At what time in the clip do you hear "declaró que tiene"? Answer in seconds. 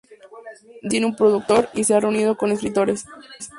0.09-1.05